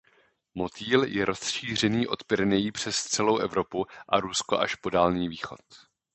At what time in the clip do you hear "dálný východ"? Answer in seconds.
4.89-5.59